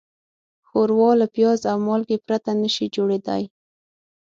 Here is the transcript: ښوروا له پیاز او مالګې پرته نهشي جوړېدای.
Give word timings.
ښوروا 0.67 1.11
له 1.21 1.27
پیاز 1.35 1.59
او 1.71 1.77
مالګې 1.87 2.17
پرته 2.25 2.51
نهشي 2.61 2.87
جوړېدای. 2.95 3.43